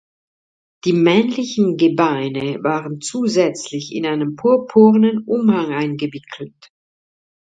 Die 0.83 0.93
männlichen 0.93 1.77
Gebeine 1.77 2.57
waren 2.63 3.01
zusätzlich 3.01 3.93
in 3.93 4.07
einen 4.07 4.35
purpurnen 4.35 5.19
Umhang 5.27 5.71
eingewickelt. 5.73 6.71